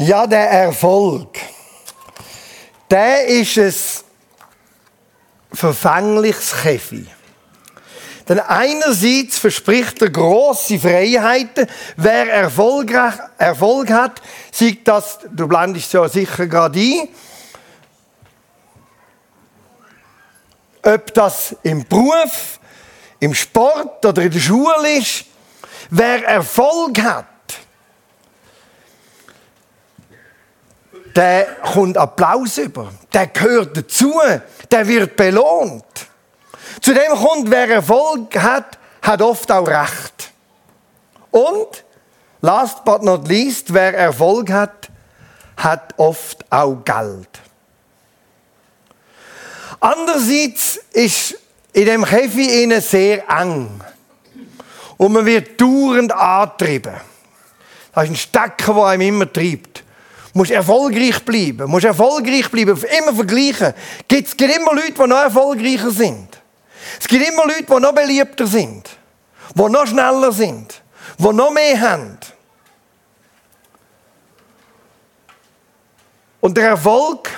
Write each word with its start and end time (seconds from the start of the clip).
Ja, 0.00 0.28
der 0.28 0.48
Erfolg, 0.48 1.40
der 2.88 3.26
ist 3.26 3.56
es 3.56 4.04
verfängliches 5.52 6.54
Käfi. 6.62 7.04
Denn 8.28 8.38
einerseits 8.38 9.40
verspricht 9.40 10.00
er 10.00 10.10
grosse 10.10 10.78
Freiheiten. 10.78 11.66
Wer 11.96 12.32
Erfolg, 12.32 12.92
Erfolg 13.38 13.90
hat, 13.90 14.22
sieht 14.52 14.86
das, 14.86 15.18
du 15.32 15.48
blendest 15.48 15.92
ja 15.92 16.08
sicher 16.08 16.46
gerade 16.46 16.78
ein, 16.78 17.08
ob 20.94 21.12
das 21.12 21.56
im 21.64 21.84
Beruf, 21.88 22.60
im 23.18 23.34
Sport 23.34 24.06
oder 24.06 24.22
in 24.22 24.30
der 24.30 24.38
Schule 24.38 24.96
ist. 24.96 25.24
Wer 25.90 26.24
Erfolg 26.24 27.02
hat, 27.02 27.26
der 31.16 31.46
kommt 31.72 31.96
Applaus 31.96 32.58
über, 32.58 32.92
der 33.12 33.28
gehört 33.28 33.76
dazu, 33.76 34.14
der 34.70 34.86
wird 34.86 35.16
belohnt. 35.16 35.84
Zudem 36.80 37.12
kommt, 37.12 37.50
wer 37.50 37.68
Erfolg 37.68 38.36
hat, 38.36 38.78
hat 39.02 39.22
oft 39.22 39.50
auch 39.50 39.66
Recht. 39.66 40.32
Und, 41.30 41.84
last 42.40 42.84
but 42.84 43.02
not 43.02 43.28
least, 43.28 43.72
wer 43.72 43.96
Erfolg 43.96 44.50
hat, 44.50 44.88
hat 45.56 45.94
oft 45.96 46.44
auch 46.50 46.76
Geld. 46.84 47.28
Andererseits 49.80 50.80
ist 50.92 51.36
in 51.72 51.86
dem 51.86 52.04
Käfig 52.04 52.62
innen 52.62 52.80
sehr 52.80 53.28
eng. 53.28 53.80
Und 54.96 55.12
man 55.12 55.26
wird 55.26 55.60
dauernd 55.60 56.12
angetrieben. 56.12 56.94
Das 57.94 58.04
ist 58.04 58.10
ein 58.10 58.16
Stecker, 58.16 58.74
der 58.74 58.84
einem 58.84 59.02
immer 59.02 59.32
treibt. 59.32 59.84
Musst 60.38 60.52
erfolgreich 60.52 61.24
bleiben. 61.24 61.68
Musst 61.68 61.84
erfolgreich 61.84 62.48
bleiben. 62.48 62.80
Immer 62.96 63.12
vergleichen. 63.12 63.74
Es 64.08 64.36
gibt 64.36 64.54
immer 64.54 64.72
Leute, 64.72 64.92
die 64.92 65.08
noch 65.08 65.20
erfolgreicher 65.20 65.90
sind. 65.90 66.28
Es 67.00 67.08
gibt 67.08 67.26
immer 67.26 67.44
Leute, 67.44 67.64
die 67.64 67.80
noch 67.80 67.92
beliebter 67.92 68.46
sind. 68.46 68.88
Die 69.52 69.62
noch 69.68 69.84
schneller 69.84 70.30
sind. 70.30 70.80
Die 71.18 71.32
noch 71.32 71.50
mehr 71.50 71.80
haben. 71.80 72.18
Und 76.38 76.56
der 76.56 76.68
Erfolg, 76.68 77.30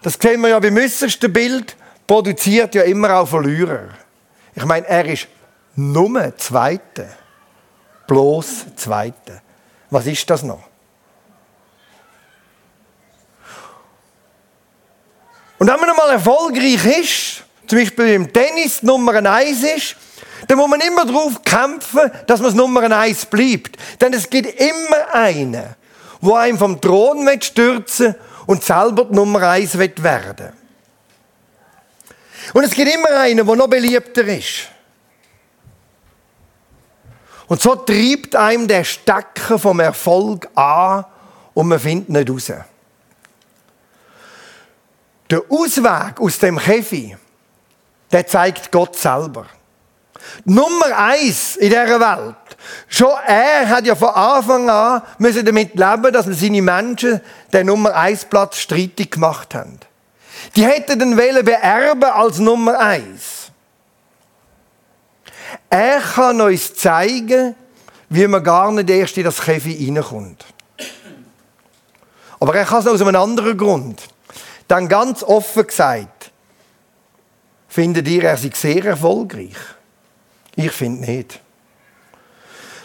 das 0.00 0.14
sehen 0.14 0.40
wir 0.40 0.48
ja 0.48 0.58
beim 0.58 0.78
äußersten 0.78 1.30
Bild, 1.30 1.76
produziert 2.06 2.74
ja 2.74 2.84
immer 2.84 3.18
auch 3.18 3.28
Verlierer. 3.28 3.88
Ich 4.54 4.64
meine, 4.64 4.88
er 4.88 5.04
ist 5.04 5.28
nur 5.76 6.34
Zweiter. 6.38 7.08
Bloß 8.06 8.64
Zweiter. 8.76 9.42
Was 9.90 10.06
ist 10.06 10.30
das 10.30 10.42
noch? 10.42 10.69
Und 15.60 15.66
wenn 15.66 15.78
man 15.78 15.90
einmal 15.90 16.10
erfolgreich 16.12 16.86
ist, 16.86 17.44
zum 17.66 17.78
Beispiel 17.78 18.14
im 18.14 18.32
Tennis 18.32 18.82
Nummer 18.82 19.14
eins 19.30 19.62
ist, 19.62 19.94
dann 20.48 20.56
muss 20.56 20.70
man 20.70 20.80
immer 20.80 21.04
darauf 21.04 21.42
kämpfen, 21.42 22.10
dass 22.26 22.40
man 22.40 22.56
Nummer 22.56 22.90
eins 22.96 23.26
bleibt. 23.26 23.76
Denn 24.00 24.14
es 24.14 24.30
gibt 24.30 24.58
immer 24.58 25.12
einen, 25.12 25.52
der 26.22 26.34
einem 26.34 26.56
vom 26.56 26.80
Thron 26.80 27.28
stürzen 27.42 28.14
und 28.46 28.64
selber 28.64 29.04
die 29.04 29.14
Nummer 29.14 29.42
eins 29.50 29.76
werden 29.76 30.52
Und 32.54 32.64
es 32.64 32.70
gibt 32.70 32.94
immer 32.94 33.20
einen, 33.20 33.46
der 33.46 33.56
noch 33.56 33.68
beliebter 33.68 34.26
ist. 34.26 34.66
Und 37.48 37.60
so 37.60 37.74
treibt 37.74 38.34
einem 38.34 38.66
der 38.66 38.82
Stecker 38.82 39.58
vom 39.58 39.80
Erfolg 39.80 40.48
an 40.54 41.04
und 41.52 41.68
man 41.68 41.78
findet 41.78 42.08
nicht 42.08 42.30
raus. 42.30 42.50
Der 45.30 45.42
Ausweg 45.48 46.20
aus 46.20 46.38
dem 46.38 46.58
Käfig, 46.58 47.16
der 48.10 48.26
zeigt 48.26 48.72
Gott 48.72 48.96
selber. 48.96 49.46
Nummer 50.44 50.96
eins 50.96 51.56
in 51.56 51.70
dieser 51.70 52.00
Welt. 52.00 52.34
Schon 52.88 53.12
er 53.26 53.68
hat 53.68 53.86
ja 53.86 53.94
von 53.94 54.10
Anfang 54.10 54.68
an 54.68 55.02
müssen 55.18 55.44
damit 55.44 55.74
leben, 55.74 56.12
dass 56.12 56.26
seine 56.26 56.62
Menschen 56.62 57.20
den 57.52 57.66
Nummer 57.66 57.94
eins 57.94 58.24
Platz 58.24 58.58
streitig 58.58 59.12
gemacht 59.12 59.54
haben. 59.54 59.78
Die 60.56 60.64
hätten 60.64 60.98
den 60.98 61.16
Wählen 61.16 61.44
beerben 61.44 62.04
als 62.04 62.38
Nummer 62.38 62.78
eins. 62.78 63.50
Er 65.68 66.00
kann 66.00 66.40
uns 66.40 66.74
zeigen, 66.74 67.54
wie 68.08 68.26
man 68.26 68.42
gar 68.42 68.72
nicht 68.72 68.90
erst 68.90 69.16
in 69.16 69.24
das 69.24 69.40
Käfig 69.40 69.88
reinkommt. 69.88 70.44
Aber 72.40 72.54
er 72.54 72.64
kann 72.64 72.80
es 72.80 72.86
aus 72.86 73.00
einem 73.00 73.16
anderen 73.16 73.56
Grund. 73.56 74.02
Dann 74.70 74.86
ganz 74.86 75.24
offen 75.24 75.66
gesagt, 75.66 76.30
findet 77.66 78.06
ihr, 78.06 78.22
er 78.22 78.36
sei 78.36 78.52
sehr 78.54 78.84
erfolgreich? 78.84 79.56
Ich 80.54 80.70
finde 80.70 81.10
nicht. 81.10 81.40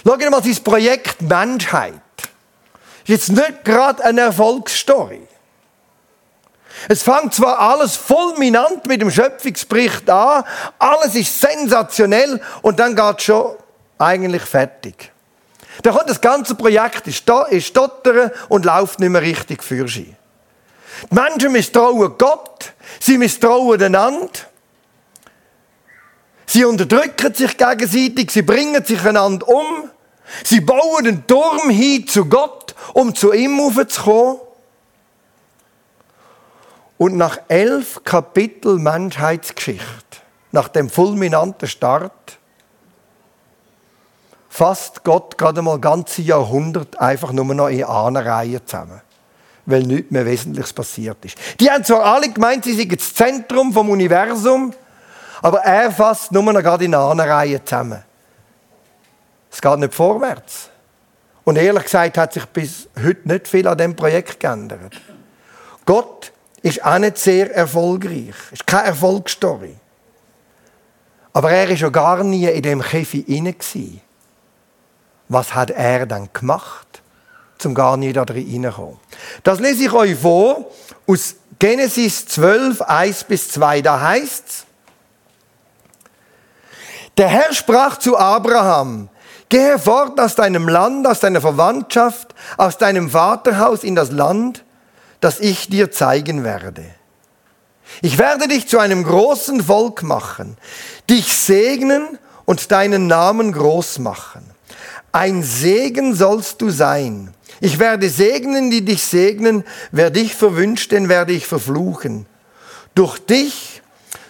Schaut 0.03 0.31
mal 0.31 0.43
sein 0.43 0.63
Projekt 0.63 1.21
Menschheit. 1.21 1.93
Ist 3.03 3.09
jetzt 3.09 3.31
nicht 3.33 3.63
gerade 3.65 4.03
eine 4.03 4.21
Erfolgsstory. 4.21 5.27
Es 6.89 7.03
fängt 7.03 7.35
zwar 7.35 7.59
alles 7.59 7.95
fulminant 7.95 8.87
mit 8.87 9.01
dem 9.01 9.11
Schöpfungsbericht 9.11 10.09
an, 10.09 10.43
alles 10.79 11.13
ist 11.13 11.39
sensationell 11.39 12.41
und 12.63 12.79
dann 12.79 12.95
geht 12.95 13.19
es 13.19 13.25
schon 13.25 13.57
eigentlich 13.99 14.41
fertig. 14.41 15.11
Dann 15.83 15.93
kommt 15.93 16.09
das 16.09 16.19
ganze 16.19 16.55
Projekt 16.55 17.05
ist 17.05 17.67
stottern 17.67 18.31
und 18.49 18.65
läuft 18.65 18.99
nicht 18.99 19.09
mehr 19.09 19.21
richtig 19.21 19.63
für 19.63 19.87
sie. 19.87 20.15
Die 21.11 21.15
Menschen 21.15 21.51
misstrauen 21.51 22.17
Gott, 22.17 22.73
sie 22.99 23.17
misstrauen 23.17 23.81
einander, 23.81 24.29
sie 26.45 26.65
unterdrücken 26.65 27.33
sich 27.33 27.57
gegenseitig, 27.57 28.31
sie 28.31 28.41
bringen 28.41 28.83
sich 28.83 29.03
einander 29.05 29.47
um, 29.47 29.89
sie 30.43 30.61
bauen 30.61 31.05
einen 31.05 31.27
Turm 31.27 31.69
hin 31.69 32.07
zu 32.07 32.25
Gott, 32.25 32.75
um 32.93 33.13
zu 33.13 33.33
ihm 33.33 33.59
aufzukommen. 33.59 34.39
Und 36.97 37.17
nach 37.17 37.39
elf 37.49 38.03
Kapitel 38.05 38.77
Menschheitsgeschichte, 38.77 40.19
nach 40.53 40.69
dem 40.69 40.89
fulminanten 40.89 41.67
Start, 41.67 42.37
fasst 44.47 45.03
Gott 45.03 45.37
gerade 45.37 45.61
mal 45.61 45.77
ganze 45.77 46.21
Jahrhundert 46.21 46.97
einfach 46.97 47.33
nur 47.33 47.53
noch 47.53 47.67
in 47.67 47.83
Ahnenreihen 47.83 48.65
zusammen. 48.65 49.01
Weil 49.65 49.83
nichts 49.83 50.11
mehr 50.11 50.25
Wesentliches 50.25 50.73
passiert 50.73 51.23
ist. 51.25 51.37
Die 51.59 51.69
haben 51.69 51.83
zwar 51.83 52.03
alle 52.03 52.29
gemeint, 52.29 52.63
sie 52.63 52.73
sind 52.73 52.95
das 52.95 53.13
Zentrum 53.13 53.73
vom 53.73 53.89
Universum, 53.89 54.73
aber 55.41 55.59
er 55.59 55.91
fasst 55.91 56.31
nur 56.31 56.43
noch 56.43 56.61
gerade 56.61 56.85
in 56.85 56.93
Ahnenreihen 56.93 57.65
zusammen. 57.65 58.03
Es 59.51 59.61
geht 59.61 59.79
nicht 59.79 59.93
vorwärts. 59.93 60.69
Und 61.43 61.57
ehrlich 61.57 61.83
gesagt 61.83 62.17
hat 62.17 62.33
sich 62.33 62.45
bis 62.47 62.89
heute 63.01 63.27
nicht 63.27 63.47
viel 63.47 63.67
an 63.67 63.77
dem 63.77 63.95
Projekt 63.95 64.39
geändert. 64.39 64.99
Gott 65.85 66.31
ist 66.61 66.83
auch 66.83 66.97
nicht 66.97 67.17
sehr 67.17 67.55
erfolgreich. 67.55 68.35
Ist 68.51 68.65
keine 68.65 68.87
Erfolgsstory. 68.87 69.75
Aber 71.31 71.51
er 71.51 71.69
ist 71.69 71.81
ja 71.81 71.89
gar 71.89 72.23
nie 72.23 72.47
in 72.47 72.63
dem 72.63 72.81
Käfig 72.81 73.29
inne 73.29 73.55
Was 75.27 75.53
hat 75.53 75.69
er 75.69 76.05
dann 76.05 76.29
gemacht, 76.33 77.03
zum 77.57 77.73
gar 77.73 77.97
nie 77.97 78.13
da 78.13 78.23
reinkommen? 78.23 78.97
Das 79.43 79.59
lese 79.59 79.85
ich 79.85 79.93
euch 79.93 80.17
vor 80.17 80.71
aus 81.07 81.35
Genesis 81.59 82.25
12, 82.27 82.81
1 82.81 83.23
bis 83.25 83.51
2. 83.51 83.81
Da 83.81 84.01
heißt's: 84.01 84.65
Der 87.17 87.27
Herr 87.27 87.53
sprach 87.53 87.97
zu 87.97 88.17
Abraham: 88.17 89.09
Gehe 89.49 89.77
fort 89.77 90.19
aus 90.19 90.35
deinem 90.35 90.67
Land, 90.67 91.05
aus 91.07 91.19
deiner 91.19 91.41
Verwandtschaft, 91.41 92.33
aus 92.57 92.77
deinem 92.77 93.09
Vaterhaus 93.09 93.83
in 93.83 93.95
das 93.95 94.11
Land, 94.11 94.63
das 95.21 95.39
ich 95.39 95.69
dir 95.69 95.91
zeigen 95.91 96.43
werde. 96.43 96.85
Ich 98.01 98.17
werde 98.17 98.47
dich 98.47 98.67
zu 98.67 98.79
einem 98.79 99.03
großen 99.03 99.63
Volk 99.63 100.01
machen, 100.03 100.57
dich 101.09 101.37
segnen 101.37 102.17
und 102.45 102.71
deinen 102.71 103.07
Namen 103.07 103.51
groß 103.51 103.99
machen. 103.99 104.49
Ein 105.11 105.43
Segen 105.43 106.15
sollst 106.15 106.61
du 106.61 106.71
sein. 106.71 107.34
Ich 107.59 107.79
werde 107.79 108.09
segnen, 108.09 108.69
die 108.71 108.83
dich 108.83 109.03
segnen. 109.03 109.63
Wer 109.91 110.09
dich 110.09 110.35
verwünscht, 110.35 110.91
den 110.91 111.09
werde 111.09 111.33
ich 111.33 111.47
verfluchen. 111.47 112.25
Durch 112.93 113.19
dich 113.19 113.81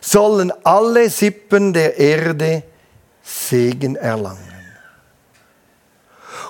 sollen 0.02 0.52
alle 0.64 1.10
Sippen 1.10 1.74
der 1.74 1.98
Erde 1.98 2.64
Segen 3.24 3.96
erlangen. 3.96 4.54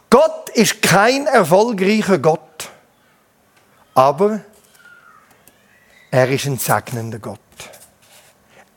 Gott 0.10 0.50
ist 0.50 0.82
kein 0.82 1.28
erfolgreicher 1.28 2.20
Gott. 2.20 2.70
Aber 3.94 4.42
er 6.12 6.30
ist 6.30 6.46
ein 6.46 6.58
segnender 6.58 7.20
Gott. 7.20 7.40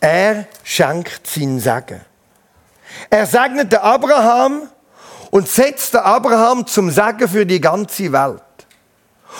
Er 0.01 0.47
schenkt 0.63 1.27
sein 1.27 1.59
Segen. 1.59 2.01
Er 3.11 3.27
segnet 3.27 3.73
den 3.73 3.81
Abraham 3.81 4.69
und 5.31 5.49
setzt 5.49 5.95
den 5.95 6.01
Abraham 6.01 6.67
zum 6.67 6.91
Segen 6.91 7.29
für 7.29 7.47
die 7.47 7.61
ganze 7.61 8.13
Welt. 8.13 8.43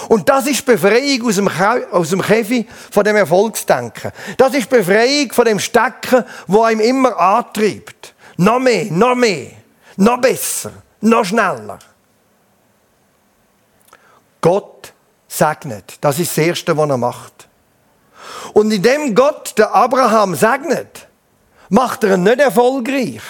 Und 0.09 0.29
das 0.29 0.47
ist 0.47 0.65
Befreiung 0.65 1.27
aus 1.27 1.37
dem, 1.37 1.49
aus 1.91 2.11
dem 2.11 2.23
Käfig 2.23 2.69
von 2.91 3.05
dem 3.05 3.17
Erfolgsdenken. 3.17 4.13
Das 4.37 4.55
ist 4.55 4.69
Befreiung 4.69 5.33
von 5.33 5.45
dem 5.45 5.59
Stecken, 5.59 6.25
wo 6.47 6.63
einem 6.63 6.81
immer 6.81 7.19
antreibt. 7.19 8.15
Noch 8.37 8.61
mehr, 8.61 8.87
noch 8.91 9.15
mehr, 9.15 9.51
noch 9.97 10.21
besser, 10.21 10.71
noch 11.01 11.25
schneller. 11.25 11.79
Gott 14.41 14.93
segnet. 15.27 15.99
Das 16.01 16.19
ist 16.19 16.37
das 16.37 16.45
Erste, 16.45 16.77
was 16.77 16.89
er 16.89 16.97
macht. 16.97 17.49
Und 18.53 18.71
indem 18.71 19.15
Gott 19.15 19.55
der 19.59 19.75
Abraham 19.75 20.35
segnet, 20.35 21.09
macht 21.69 22.05
er 22.05 22.15
ihn 22.15 22.23
nicht 22.23 22.41
erfolgreich. 22.41 23.23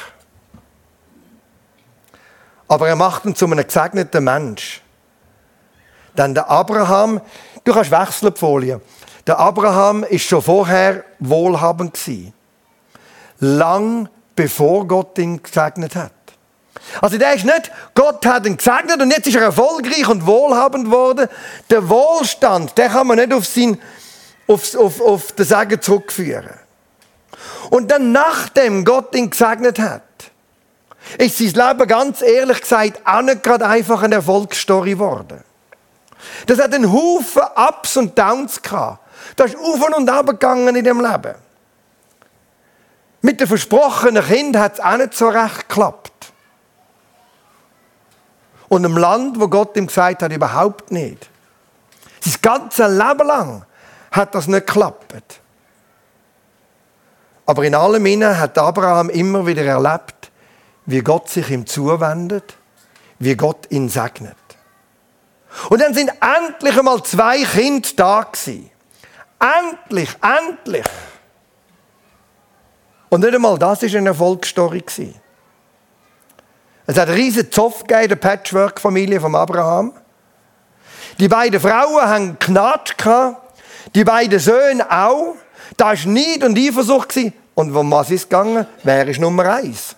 Aber 2.69 2.89
er 2.89 2.97
macht 2.97 3.25
ihn 3.25 3.35
zu 3.35 3.47
einem 3.47 3.67
gesegneten 3.67 4.23
Mensch. 4.23 4.83
Denn 6.17 6.35
der 6.35 6.51
Abraham, 6.51 7.21
du 7.65 7.73
kannst 7.73 7.91
wechseln 7.91 8.35
die 8.35 8.39
Folie. 8.39 8.81
Der 9.27 9.39
Abraham 9.39 10.05
ist 10.05 10.25
schon 10.25 10.43
vorher 10.43 11.05
wohlhabend 11.19 11.95
gewesen. 11.95 12.33
Lang 13.41 14.09
bevor 14.35 14.87
Gott 14.87 15.19
ihn 15.19 15.43
gesegnet 15.43 15.97
hat. 15.97 16.13
Also 17.01 17.19
der 17.19 17.35
ist 17.35 17.45
nicht, 17.45 17.71
Gott 17.95 18.25
hat 18.25 18.47
ihn 18.47 18.57
gesegnet 18.57 19.01
und 19.01 19.11
jetzt 19.11 19.27
ist 19.27 19.37
er 19.37 19.43
erfolgreich 19.43 20.09
und 20.09 20.27
wohlhabend 20.27 20.87
geworden. 20.87 21.29
Der 21.71 21.89
Wohlstand, 21.89 22.77
der 22.79 22.89
kann 22.89 23.07
man 23.07 23.19
nicht 23.19 23.33
auf, 23.33 23.47
sein, 23.47 23.81
auf, 24.47 24.75
auf, 24.77 25.01
auf 25.01 25.33
den 25.33 25.45
Segen 25.45 25.81
zurückführen. 25.81 26.55
Und 27.71 27.91
dann, 27.91 28.13
nachdem 28.13 28.85
Gott 28.85 29.15
ihn 29.15 29.31
gesegnet 29.31 29.79
hat, 29.79 30.03
ist 31.17 31.39
sein 31.39 31.69
Leben 31.69 31.89
ganz 31.89 32.23
ehrlich 32.23 32.61
gesagt 32.61 33.01
auch 33.05 33.23
nicht 33.23 33.43
gerade 33.43 33.67
einfach 33.67 34.03
eine 34.03 34.17
Erfolgsstory 34.17 34.91
geworden. 34.91 35.43
Das 36.47 36.59
hat 36.59 36.75
einen 36.75 36.93
Haufen 36.93 37.43
Ups 37.57 37.97
und 37.97 38.19
Downs 38.19 38.61
gehabt. 38.61 39.01
Das 39.37 39.53
ist 39.53 39.59
auf 39.59 39.97
und 39.97 40.09
ab 40.09 40.27
gegangen 40.27 40.77
in 40.77 40.85
dem 40.85 41.01
Leben. 41.01 41.35
Mit 43.21 43.41
dem 43.41 43.49
versprochenen 43.49 44.25
Kind 44.25 44.57
hat 44.57 44.75
es 44.75 44.81
auch 44.81 44.97
nicht 44.97 45.15
so 45.15 45.29
recht 45.29 45.69
geklappt. 45.69 46.33
Und 48.69 48.85
im 48.85 48.97
Land, 48.97 49.41
wo 49.41 49.49
Gott 49.49 49.77
ihm 49.77 49.87
gesagt 49.87 50.23
hat, 50.23 50.33
überhaupt 50.33 50.93
nicht. 50.93 51.29
Sein 52.21 52.35
ganzes 52.43 52.89
Leben 52.89 53.27
lang 53.27 53.65
hat 54.11 54.35
das 54.35 54.47
nicht 54.47 54.67
geklappt. 54.67 55.41
Aber 57.47 57.65
in 57.65 57.75
allem 57.75 58.05
innen 58.05 58.39
hat 58.39 58.59
Abraham 58.59 59.09
immer 59.09 59.47
wieder 59.47 59.65
erlebt, 59.65 60.18
wie 60.89 61.03
Gott 61.03 61.29
sich 61.29 61.51
ihm 61.51 61.67
zuwendet, 61.67 62.57
wie 63.19 63.37
Gott 63.37 63.67
ihn 63.69 63.91
segnet. 63.91 64.37
Und 65.69 65.83
dann 65.83 65.93
sind 65.93 66.11
endlich 66.21 66.79
einmal 66.79 67.03
zwei 67.03 67.45
Kinder 67.45 67.89
da 67.95 68.23
gewesen. 68.23 68.71
Endlich, 69.39 70.09
endlich. 70.23 70.87
Und 73.11 73.21
nicht 73.21 73.35
einmal 73.35 73.59
das 73.59 73.83
war 73.83 73.99
eine 73.99 74.09
Erfolgsstory. 74.09 74.83
Es 76.87 76.97
hat 76.97 77.09
einen 77.09 77.17
riesen 77.19 77.53
Zoff 77.53 77.81
gegeben, 77.87 78.09
der 78.09 78.17
Patchwork-Familie 78.17 79.21
von 79.21 79.35
Abraham. 79.35 79.93
Die 81.19 81.29
beiden 81.29 81.61
Frauen 81.61 82.01
haben 82.01 82.39
Knatsch 82.39 82.97
gehabt, 82.97 83.61
die 83.95 84.05
beiden 84.05 84.39
Söhne 84.39 84.91
auch. 84.91 85.35
Da 85.77 85.89
war 85.89 85.97
Neid 86.07 86.45
und 86.45 86.59
Eifersucht. 86.59 87.15
Und 87.55 87.77
um 87.77 87.91
was 87.91 88.11
ist 88.11 88.31
gegangen? 88.31 88.67
Wer 88.85 89.07
ist 89.07 89.21
Nummer 89.21 89.53
eins? 89.53 89.98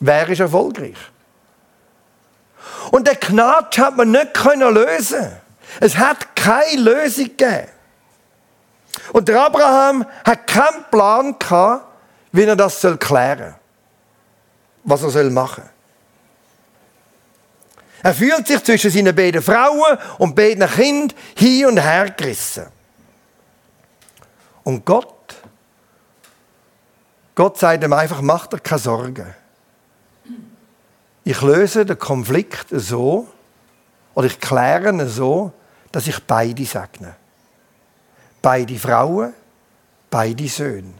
Wer 0.00 0.28
ist 0.28 0.40
erfolgreich? 0.40 0.96
Und 2.90 3.06
der 3.06 3.16
Knatsch 3.16 3.78
hat 3.78 3.96
man 3.96 4.10
nicht 4.10 4.34
können 4.34 4.74
lösen. 4.74 5.30
Es 5.78 5.96
hat 5.96 6.34
keine 6.34 6.80
Lösung 6.80 7.24
gegeben. 7.24 7.68
Und 9.12 9.28
der 9.28 9.40
Abraham 9.40 10.04
hat 10.24 10.46
keinen 10.46 10.84
Plan 10.90 11.38
gehabt, 11.38 11.84
wie 12.32 12.42
er 12.42 12.56
das 12.56 12.80
klären 12.98 13.54
soll, 14.84 15.02
was 15.02 15.14
er 15.14 15.30
machen 15.30 15.62
soll. 15.62 15.70
Er 18.02 18.14
fühlt 18.14 18.46
sich 18.46 18.64
zwischen 18.64 18.90
seinen 18.90 19.14
beiden 19.14 19.42
Frauen 19.42 19.98
und 20.18 20.34
beiden 20.34 20.66
Kindern 20.66 21.16
hin 21.36 21.66
und 21.66 21.78
her 21.78 22.10
gerissen. 22.10 22.66
Und 24.64 24.84
Gott, 24.84 25.34
Gott 27.34 27.58
sagt 27.58 27.84
ihm 27.84 27.92
einfach, 27.92 28.22
mach 28.22 28.46
dir 28.46 28.58
keine 28.58 28.78
Sorgen. 28.78 29.34
Ich 31.24 31.40
löse 31.42 31.84
den 31.84 31.98
Konflikt 31.98 32.66
so, 32.70 33.28
oder 34.14 34.26
ich 34.26 34.40
kläre 34.40 34.88
ihn 34.90 35.08
so, 35.08 35.52
dass 35.92 36.06
ich 36.06 36.22
beide 36.24 36.64
segne. 36.64 37.14
Beide 38.42 38.78
Frauen, 38.78 39.34
beide 40.10 40.48
Söhne. 40.48 40.94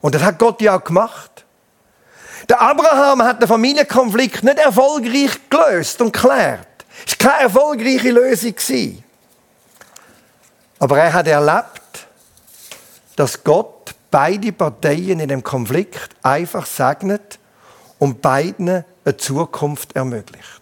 Und 0.00 0.14
das 0.14 0.22
hat 0.22 0.38
Gott 0.38 0.60
ja 0.62 0.78
auch 0.78 0.84
gemacht. 0.84 1.44
Der 2.48 2.60
Abraham 2.60 3.22
hat 3.22 3.42
den 3.42 3.48
Familienkonflikt 3.48 4.42
nicht 4.42 4.58
erfolgreich 4.58 5.38
gelöst 5.50 6.00
und 6.00 6.12
geklärt. 6.12 6.66
Es 7.06 7.18
war 7.20 7.32
keine 7.32 7.42
erfolgreiche 7.44 8.10
Lösung. 8.10 8.54
Aber 10.78 10.98
er 10.98 11.12
hat 11.12 11.26
erlebt, 11.26 12.06
dass 13.16 13.44
Gott 13.44 13.94
beide 14.10 14.50
Parteien 14.52 15.20
in 15.20 15.28
dem 15.28 15.42
Konflikt 15.42 16.10
einfach 16.22 16.64
segnet 16.64 17.38
und 18.00 18.20
beiden 18.20 18.84
eine 19.04 19.16
Zukunft 19.16 19.94
ermöglicht. 19.94 20.60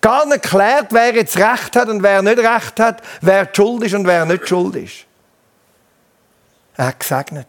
Gar 0.00 0.26
nicht 0.26 0.42
klärt, 0.42 0.92
wer 0.92 1.12
jetzt 1.16 1.36
Recht 1.36 1.74
hat 1.74 1.88
und 1.88 2.04
wer 2.04 2.22
nicht 2.22 2.38
Recht 2.38 2.78
hat, 2.78 3.02
wer 3.20 3.48
schuld 3.52 3.82
ist 3.82 3.94
und 3.94 4.06
wer 4.06 4.24
nicht 4.24 4.48
schuld 4.48 4.76
ist. 4.76 5.06
Er 6.76 6.88
hat 6.88 7.00
gesegnet. 7.00 7.48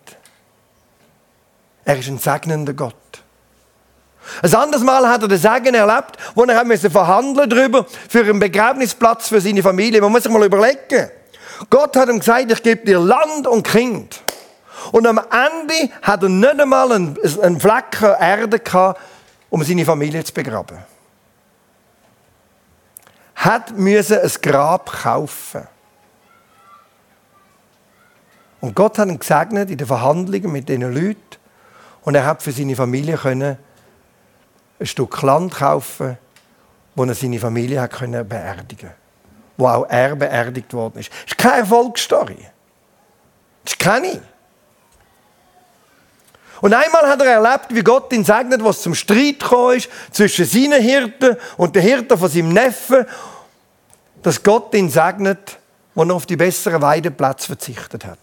Er 1.86 2.00
ist 2.00 2.08
ein 2.08 2.18
segnender 2.18 2.74
Gott. 2.74 2.96
Ein 4.42 4.56
anderes 4.56 4.84
Mal 4.84 5.08
hat 5.08 5.22
er 5.22 5.28
den 5.28 5.38
Segen 5.38 5.76
erlebt, 5.76 6.18
wo 6.34 6.44
er 6.44 6.66
musste 6.66 6.90
verhandeln 6.90 7.50
darüber 7.50 7.86
für 8.10 8.22
einen 8.22 8.40
Begräbnisplatz 8.40 9.28
für 9.28 9.40
seine 9.40 9.62
Familie. 9.62 10.02
Man 10.02 10.12
muss 10.12 10.24
sich 10.24 10.32
mal 10.32 10.44
überlegen. 10.44 11.12
Gott 11.70 11.96
hat 11.96 12.10
ihm 12.10 12.20
gesagt, 12.20 12.52
ich 12.52 12.64
gebe 12.64 12.86
dir 12.86 13.00
Land 13.00 13.48
und 13.48 13.68
Kind. 13.68 14.22
Und 14.92 15.08
am 15.08 15.18
Ende 15.18 15.94
hat 16.02 16.24
er 16.24 16.30
nicht 16.30 16.60
einmal 16.60 16.92
einen, 16.92 17.60
Flecken 17.60 18.14
Erde 18.20 18.60
gehabt, 18.60 19.00
um 19.50 19.64
seine 19.64 19.86
Familie 19.86 20.24
zu 20.24 20.34
begraben. 20.34 20.78
Hat 23.36 23.78
müssen 23.78 24.20
ein 24.20 24.32
Grab 24.42 24.92
kaufen. 25.04 25.68
Und 28.60 28.76
Gott 28.76 28.98
hat 28.98 29.08
ihn 29.08 29.20
gesegnet 29.20 29.70
in 29.70 29.78
den 29.78 29.88
Verhandlungen 29.88 30.52
mit 30.52 30.68
diesen 30.68 30.94
Leuten. 30.94 31.20
Und 32.02 32.16
er 32.16 32.26
hat 32.26 32.42
für 32.42 32.52
seine 32.52 32.76
Familie 32.76 33.18
können 33.18 33.58
ein 34.80 34.86
Stück 34.86 35.22
Land 35.22 35.56
kaufen, 35.56 36.18
wo 36.96 37.04
er 37.04 37.14
seine 37.14 37.40
Familie 37.40 37.82
hat 37.82 37.94
können 37.94 38.28
beerdigen, 38.28 38.92
wo 39.56 39.68
auch 39.68 39.86
er 39.90 40.16
beerdigt 40.16 40.74
worden 40.74 41.00
ist. 41.00 41.12
Das 41.12 41.32
ist 41.32 41.38
keine 41.38 41.58
Erfolgsstory. 41.58 42.48
Das 43.64 43.74
ist 43.74 43.80
keine. 43.80 44.22
Und 46.62 46.74
einmal 46.74 47.08
hat 47.08 47.22
er 47.22 47.34
erlebt, 47.34 47.68
wie 47.70 47.84
Gott 47.84 48.12
ihn 48.14 48.26
segnet, 48.26 48.64
was 48.64 48.82
zum 48.82 48.96
Streit 48.96 49.44
ist 49.76 49.90
zwischen 50.12 50.46
seinen 50.46 50.82
Hirten 50.82 51.38
und 51.58 51.76
den 51.76 51.84
Hirten 51.84 52.18
von 52.18 52.30
seinem 52.30 52.50
Neffen, 52.50 53.06
dass 54.24 54.42
Gott 54.42 54.74
ihn 54.74 54.90
segnet, 54.90 55.58
wo 55.94 56.04
er 56.04 56.14
auf 56.14 56.26
die 56.26 56.36
besseren 56.36 56.82
Weideplätze 56.82 57.48
verzichtet 57.48 58.06
hat. 58.06 58.18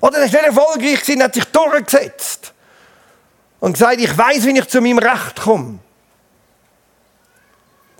Oder 0.00 0.18
er 0.18 0.24
ist 0.24 0.32
nicht 0.32 0.44
erfolgreich 0.44 1.00
gewesen, 1.00 1.22
hat 1.22 1.34
sich 1.34 1.44
durchgesetzt 1.44 2.52
und 3.60 3.74
gesagt, 3.74 4.00
ich 4.00 4.18
weiß, 4.18 4.44
wie 4.46 4.58
ich 4.58 4.68
zu 4.68 4.80
meinem 4.80 4.98
Recht 4.98 5.40
komme. 5.40 5.78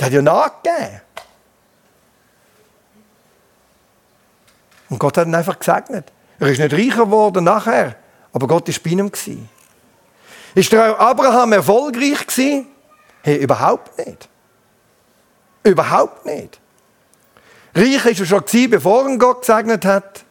Der 0.00 0.06
hat 0.06 0.12
ja 0.12 0.22
nachgegeben. 0.22 1.00
Und 4.88 4.98
Gott 4.98 5.16
hat 5.16 5.28
ihn 5.28 5.34
einfach 5.34 5.58
gesegnet. 5.58 6.10
Er 6.42 6.48
ist 6.48 6.58
nicht 6.58 6.74
reicher 6.74 7.04
geworden 7.04 7.44
nachher, 7.44 7.94
aber 8.32 8.48
Gott 8.48 8.66
war 8.66 8.74
bei 8.82 8.90
ihm. 8.90 9.48
Ist 10.56 10.72
der 10.72 10.98
Abraham 10.98 11.52
erfolgreich 11.52 12.26
gewesen? 12.26 12.66
Hey, 13.22 13.36
überhaupt 13.36 13.96
nicht. 13.96 14.28
Überhaupt 15.62 16.26
nicht. 16.26 16.58
Reich 17.76 18.04
war 18.04 18.10
er 18.10 18.26
schon 18.26 18.44
gewesen, 18.44 18.70
bevor 18.70 19.08
ihn 19.08 19.20
Gott 19.20 19.42
gesegnet 19.42 19.84
hat. 19.84 20.24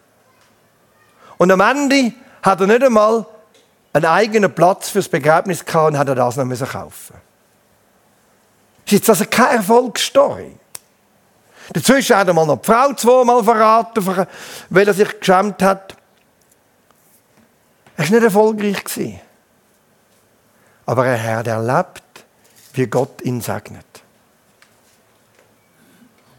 Und 1.38 1.50
am 1.50 1.62
Ende 1.62 2.12
hat 2.44 2.60
er 2.60 2.68
nicht 2.68 2.84
einmal 2.84 3.26
einen 3.94 4.06
eigenen 4.06 4.54
Platz 4.54 4.90
fürs 4.90 5.08
Begräbnis 5.08 5.64
gehabt 5.64 5.94
und 5.94 5.98
hat 5.98 6.10
er 6.10 6.16
das 6.16 6.36
noch 6.36 6.44
müssen 6.44 6.68
kaufen. 6.68 7.16
Ist 8.84 8.92
jetzt 8.92 9.10
also 9.10 9.24
keine 9.30 9.60
Erfolgsstory. 9.60 10.58
Dazwischen 11.72 12.18
hat 12.18 12.28
er 12.28 12.34
mal 12.34 12.46
noch 12.46 12.58
die 12.58 12.70
Frau 12.70 12.92
zweimal 12.96 13.42
verraten, 13.46 14.28
weil 14.70 14.88
er 14.90 14.94
sich 14.94 15.18
geschämt 15.18 15.64
hat. 15.64 15.96
Er 18.02 18.06
war 18.06 18.14
nicht 18.14 18.24
erfolgreich. 18.24 19.20
Aber 20.88 21.06
er 21.06 21.38
hat 21.38 21.46
erlebt, 21.48 22.26
wie 22.74 22.88
Gott 22.88 23.22
ihn 23.22 23.42
segnet. 23.42 23.86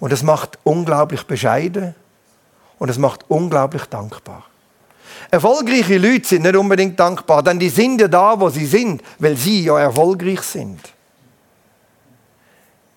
Und 0.00 0.12
das 0.12 0.24
macht 0.24 0.58
unglaublich 0.64 1.24
bescheiden 1.24 1.94
und 2.80 2.88
es 2.88 2.98
macht 2.98 3.24
unglaublich 3.28 3.84
dankbar. 3.84 4.44
Erfolgreiche 5.30 5.98
Leute 5.98 6.26
sind 6.26 6.42
nicht 6.42 6.56
unbedingt 6.56 6.98
dankbar, 6.98 7.44
denn 7.44 7.60
die 7.60 7.68
sind 7.68 8.00
ja 8.00 8.08
da, 8.08 8.40
wo 8.40 8.48
sie 8.48 8.66
sind, 8.66 9.00
weil 9.20 9.36
sie 9.36 9.64
ja 9.64 9.78
erfolgreich 9.78 10.42
sind. 10.42 10.80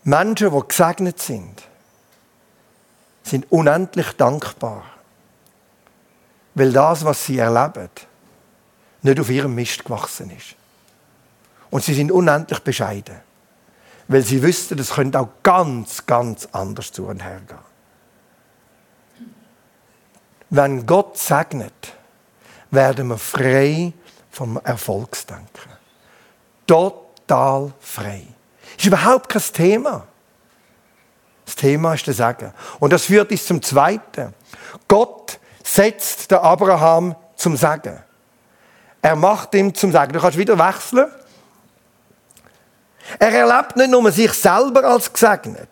Menschen, 0.04 0.52
die 0.52 0.68
gesegnet 0.68 1.22
sind, 1.22 1.62
sind 3.22 3.52
unendlich 3.52 4.12
dankbar, 4.14 4.84
weil 6.56 6.72
das, 6.72 7.06
was 7.06 7.24
sie 7.26 7.38
erleben, 7.38 7.90
nicht 9.06 9.20
auf 9.20 9.30
ihrem 9.30 9.54
Mist 9.56 9.86
gewachsen 9.86 10.32
ist. 10.32 10.56
Und 11.70 11.84
sie 11.84 11.94
sind 11.94 12.12
unendlich 12.12 12.60
bescheiden, 12.60 13.22
weil 14.08 14.22
sie 14.22 14.42
wüssten, 14.42 14.80
es 14.80 14.92
könnte 14.92 15.20
auch 15.20 15.30
ganz, 15.44 16.06
ganz 16.06 16.48
anders 16.52 16.92
zu 16.92 17.06
und 17.06 17.24
her 17.24 17.42
gehen. 17.48 17.58
Wenn 20.50 20.86
Gott 20.86 21.18
segnet, 21.18 21.94
werden 22.72 23.08
wir 23.08 23.18
frei 23.18 23.94
vom 24.32 24.60
Erfolgsdenken. 24.64 25.72
Total 26.68 27.74
frei. 27.80 28.24
Ist 28.78 28.86
überhaupt 28.86 29.30
kein 29.30 29.42
Thema. 29.42 30.08
Das 31.46 31.56
Thema 31.56 31.94
ist 31.94 32.08
das 32.08 32.18
Sagen. 32.18 32.54
Und 32.80 32.92
das 32.92 33.06
führt 33.06 33.32
uns 33.32 33.46
zum 33.46 33.62
Zweiten. 33.62 34.34
Gott 34.88 35.40
setzt 35.64 36.32
den 36.32 36.40
Abraham 36.40 37.16
zum 37.36 37.56
Sagen. 37.56 38.02
Er 39.06 39.16
macht 39.16 39.54
ihm 39.54 39.72
zum 39.72 39.92
Sagen. 39.92 40.14
Du 40.14 40.20
kannst 40.20 40.36
wieder 40.36 40.58
wechseln. 40.58 41.06
Er 43.20 43.32
erlebt 43.32 43.76
nicht 43.76 43.92
nur 43.92 44.12
sich 44.12 44.34
selber 44.34 44.84
als 44.84 45.14
gesegnet. 45.14 45.70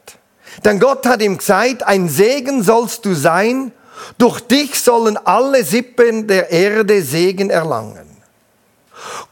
Denn 0.63 0.79
Gott 0.79 1.03
hat 1.07 1.19
ihm 1.19 1.39
gesagt, 1.39 1.81
ein 1.81 2.09
Segen 2.09 2.61
sollst 2.61 3.03
du 3.05 3.15
sein 3.15 3.71
durch 4.19 4.39
dich 4.41 4.79
sollen 4.79 5.17
alle 5.17 5.63
Sippen 5.63 6.27
der 6.27 6.51
Erde 6.51 7.01
Segen 7.01 7.49
erlangen. 7.49 8.05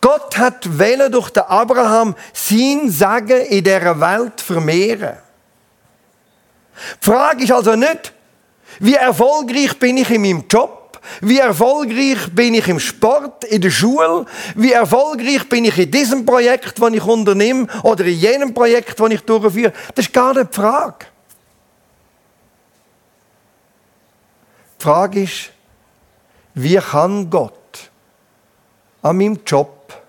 Gott 0.01 0.36
hat 0.36 0.79
Welle 0.79 1.12
durch 1.12 1.29
den 1.29 1.43
Abraham 1.43 2.15
sein 2.34 2.89
Sagen 2.89 3.41
in 3.41 3.63
der 3.63 4.00
Welt 4.01 4.41
vermehren. 4.41 5.17
Die 7.03 7.05
Frage 7.05 7.43
ist 7.43 7.51
also 7.51 7.75
nicht, 7.75 8.13
wie 8.79 8.96
erfolgreich 8.96 9.77
bin 9.77 9.98
ich 9.98 10.10
in 10.10 10.24
meinem 10.24 10.46
Job? 10.50 10.80
Wie 11.22 11.39
erfolgreich 11.39 12.34
bin 12.34 12.53
ich 12.53 12.67
im 12.67 12.79
Sport, 12.79 13.43
in 13.46 13.62
der 13.62 13.72
Schule? 13.72 14.25
Wie 14.55 14.72
erfolgreich 14.72 15.48
bin 15.50 15.65
ich 15.65 15.77
in 15.77 15.91
diesem 15.91 16.25
Projekt, 16.25 16.81
das 16.81 16.93
ich 16.93 17.03
unternehme, 17.03 17.67
oder 17.84 18.05
in 18.05 18.17
jenem 18.17 18.53
Projekt, 18.53 19.00
das 19.00 19.10
ich 19.12 19.22
durchführe? 19.22 19.74
Das 19.96 20.05
ist 20.05 20.13
gar 20.13 20.34
nicht 20.34 20.51
die 20.51 20.55
Frage. 20.55 21.05
Die 24.79 24.84
Frage 24.84 25.24
ist, 25.24 25.51
wie 26.53 26.77
kann 26.77 27.29
Gott 27.29 27.89
an 29.01 29.17
meinem 29.17 29.39
Job, 29.46 30.01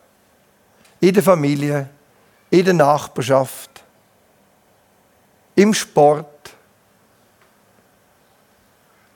in 1.01 1.15
der 1.15 1.23
Familie, 1.23 1.89
in 2.51 2.65
der 2.65 2.75
Nachbarschaft, 2.75 3.83
im 5.55 5.75
Sport, 5.75 6.32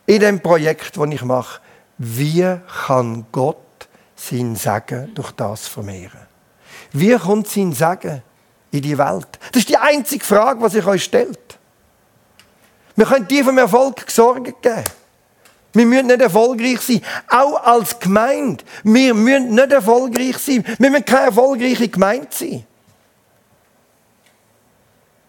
in 0.07 0.21
dem 0.21 0.41
Projekt, 0.41 0.97
das 0.97 1.11
ich 1.11 1.23
mache, 1.23 1.61
wie 1.99 2.59
kann 2.87 3.27
Gott 3.33 3.57
sein 4.15 4.57
Segen 4.57 5.15
durch 5.15 5.33
das 5.33 5.67
vermehren? 5.67 6.27
Wie 6.93 7.17
kommt 7.17 7.49
sein 7.49 7.73
Segen 7.73 8.23
in 8.71 8.83
die 8.83 8.97
Welt? 8.97 9.29
Das 9.53 9.61
ist 9.63 9.69
die 9.69 9.77
einzige 9.77 10.25
Frage, 10.25 10.63
die 10.65 10.71
sich 10.71 10.87
euch 10.87 11.05
stellt. 11.05 11.59
Wir 12.95 13.07
können 13.07 13.29
dir 13.29 13.45
vom 13.45 13.59
Erfolg 13.59 14.11
Sorgen 14.11 14.45
geben. 14.45 14.85
Wir 15.73 15.85
müssen 15.85 16.07
nicht 16.07 16.23
erfolgreich 16.23 16.81
sein. 16.81 17.03
Auch 17.29 17.63
als 17.63 17.99
Gemeinde. 17.99 18.65
Wir 18.83 19.13
müssen 19.13 19.55
nicht 19.55 19.73
erfolgreich 19.73 20.39
sein. 20.39 20.65
Wir 20.79 20.91
müssen 20.91 21.05
keine 21.05 21.27
erfolgreiche 21.27 21.89
Gemeinde 21.89 22.29
sein. 22.31 22.67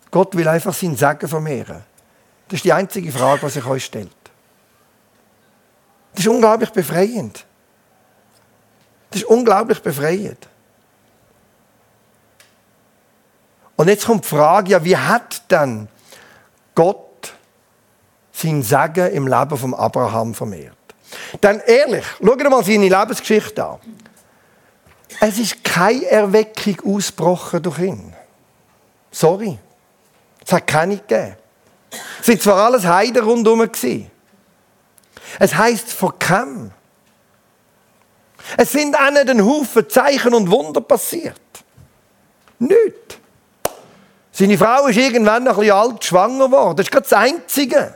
Gott 0.10 0.38
will 0.38 0.48
einfach 0.48 0.74
seinen 0.74 0.96
Segen 0.96 1.28
vermehren. 1.28 1.84
Das 2.48 2.60
ist 2.60 2.64
die 2.64 2.72
einzige 2.72 3.12
Frage, 3.12 3.46
die 3.46 3.52
sich 3.52 3.66
euch 3.66 3.84
stellt. 3.84 4.17
Das 6.18 6.26
ist 6.26 6.32
unglaublich 6.32 6.72
befreiend. 6.72 7.46
Das 9.12 9.22
ist 9.22 9.28
unglaublich 9.28 9.80
befreiend. 9.84 10.48
Und 13.76 13.88
jetzt 13.88 14.08
kommt 14.08 14.24
die 14.24 14.28
Frage, 14.28 14.72
ja, 14.72 14.84
wie 14.84 14.98
hat 14.98 15.44
dann 15.48 15.88
Gott 16.74 17.34
sein 18.32 18.64
Segen 18.64 19.12
im 19.12 19.28
Leben 19.28 19.58
von 19.60 19.76
Abraham 19.76 20.34
vermehrt. 20.34 20.76
Denn 21.44 21.60
ehrlich, 21.68 22.06
schaut 22.20 22.50
mal 22.50 22.64
seine 22.64 22.90
Lebensgeschichte 22.90 23.64
an. 23.64 23.78
Es 25.20 25.38
ist 25.38 25.64
keine 25.64 26.04
Erweckung 26.08 26.96
ausgebrochen 26.96 27.62
durch 27.62 27.78
ihn. 27.78 28.16
Sorry. 29.12 29.60
Es 30.44 30.52
hat 30.52 30.66
keine 30.66 30.98
gegeben. 30.98 31.36
Es 32.20 32.26
sind 32.26 32.42
zwar 32.42 32.66
alles 32.66 32.88
Heiden 32.88 33.24
rundherum 33.24 33.60
gewesen. 33.72 34.10
Es 35.40 35.54
von 35.92 36.18
keinem. 36.20 36.72
Es 38.56 38.72
sind 38.72 38.96
auch 38.96 39.12
nicht 39.12 39.30
ein 39.30 39.44
Haufen 39.44 39.90
Zeichen 39.90 40.34
und 40.34 40.50
Wunder 40.50 40.82
passiert. 40.82 41.42
Nicht. 42.60 43.20
Seine 44.32 44.58
Frau 44.58 44.88
ist 44.88 44.98
irgendwann 44.98 45.48
ein 45.48 45.56
bisschen 45.56 45.72
alt 45.72 46.04
schwanger 46.04 46.46
geworden. 46.46 46.78
Das 46.78 46.86
ist 46.86 46.92
gerade 46.92 47.08
das 47.10 47.14
Einzige. 47.14 47.96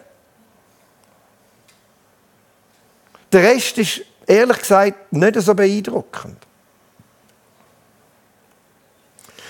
Der 3.32 3.44
Rest 3.44 3.78
ist 3.78 4.02
ehrlich 4.26 4.60
gesagt 4.60 5.14
nicht 5.14 5.40
so 5.40 5.54
beeindruckend. 5.54 6.38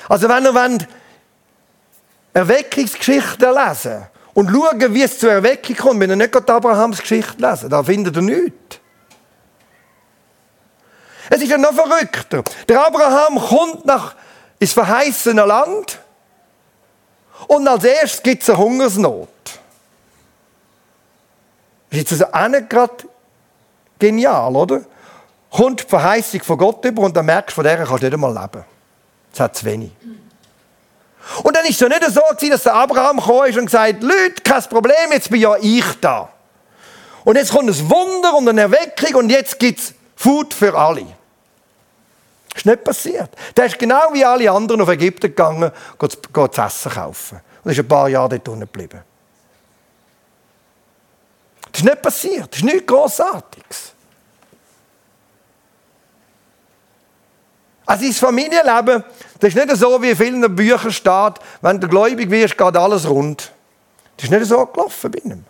Also 0.08 0.28
wenn 0.28 0.44
ihr 0.44 0.54
wollt, 0.54 0.88
Erweckungsgeschichten 2.34 3.54
lesen 3.54 4.08
und 4.34 4.50
schauen, 4.50 4.94
wie 4.94 5.04
es 5.04 5.20
zur 5.20 5.32
Erweckung 5.32 5.76
kommt, 5.76 6.00
wenn 6.00 6.10
ihr 6.10 6.16
nicht 6.16 6.32
gerade 6.32 6.54
Abrahams 6.54 7.00
Geschichte 7.00 7.42
lesen, 7.42 7.70
da 7.70 7.84
findet 7.84 8.16
ihr 8.16 8.22
nichts. 8.22 8.80
Es 11.30 11.42
ist 11.42 11.50
ja 11.50 11.58
noch 11.58 11.74
verrückter. 11.74 12.44
Der 12.68 12.86
Abraham 12.86 13.40
kommt 13.40 13.86
nach 13.86 14.16
ins 14.60 14.74
verheißene 14.74 15.46
Land 15.46 16.00
und 17.48 17.68
als 17.68 17.84
erstes 17.84 18.24
gibt 18.24 18.44
es 18.44 18.50
eine 18.50 18.58
Hungersnot. 18.58 19.30
Das 21.90 22.00
ist 22.00 22.12
jetzt 22.12 22.24
also 22.24 22.34
auch 22.34 22.70
gerade 22.70 23.06
Genial, 24.02 24.56
oder? 24.56 24.82
Kommt 25.52 25.84
die 25.84 25.88
Verheißung 25.88 26.42
von 26.42 26.58
Gott 26.58 26.84
über 26.86 27.04
und 27.04 27.16
dann 27.16 27.26
merkst 27.28 27.52
du, 27.52 27.56
von 27.56 27.64
der 27.64 27.78
kannst 27.78 27.92
du 27.92 28.06
nicht 28.06 28.14
einmal 28.14 28.34
leben. 28.34 28.66
Das 29.32 29.40
hat 29.40 29.56
zu 29.56 29.66
wenig. 29.66 29.92
Und 31.44 31.56
dann 31.56 31.66
ist 31.66 31.74
es 31.74 31.80
ja 31.80 31.88
nicht 31.88 32.04
so, 32.10 32.22
dass 32.50 32.64
der 32.64 32.74
Abraham 32.74 33.20
ist 33.48 33.58
und 33.58 33.66
gesagt 33.66 34.04
Leute, 34.04 34.42
kein 34.44 34.64
Problem, 34.64 35.12
jetzt 35.12 35.30
bin 35.30 35.42
ja 35.42 35.56
ich 35.62 35.86
da. 36.00 36.30
Und 37.24 37.36
jetzt 37.36 37.52
kommt 37.52 37.70
ein 37.70 37.90
Wunder 37.90 38.36
und 38.36 38.50
eine 38.50 38.62
Erweckung 38.62 39.16
und 39.16 39.30
jetzt 39.30 39.60
gibt 39.60 39.80
es 39.80 39.94
Food 40.16 40.54
für 40.54 40.78
alle. 40.78 41.06
Das 42.50 42.58
ist 42.58 42.66
nicht 42.66 42.84
passiert. 42.84 43.30
Der 43.56 43.66
ist 43.66 43.80
genau 43.80 44.10
wie 44.14 44.26
alle 44.26 44.52
anderen 44.52 44.82
auf 44.82 44.90
Ägypten 44.90 45.28
gegangen, 45.28 45.72
geht, 46.00 46.34
geht 46.34 46.54
zu 46.54 46.62
essen 46.62 46.92
kaufen. 46.92 47.42
Und 47.64 47.72
ist 47.72 47.80
ein 47.80 47.88
paar 47.88 48.10
Jahre 48.10 48.30
dort 48.30 48.50
unten 48.50 48.62
geblieben. 48.62 49.02
Das 51.72 51.82
ist 51.82 51.86
nicht 51.86 52.02
passiert. 52.02 52.52
Das 52.52 52.58
ist 52.60 52.66
nichts 52.66 52.86
Grossartiges. 52.86 53.94
Also, 57.92 58.08
das 58.08 58.20
Familienleben, 58.20 59.04
das 59.38 59.54
ist 59.54 59.56
nicht 59.56 59.76
so, 59.76 60.02
wie 60.02 60.12
in 60.12 60.16
vielen 60.16 60.56
Büchern 60.56 60.94
steht, 60.94 61.34
wenn 61.60 61.78
du 61.78 61.90
gläubig 61.90 62.30
wirst, 62.32 62.58
geht 62.58 62.78
alles 62.78 63.06
rund. 63.10 63.52
Das 64.16 64.24
ist 64.24 64.32
nicht 64.32 64.46
so 64.46 64.66
gelaufen 64.66 65.12
bei 65.12 65.20
ihm. 65.20 65.44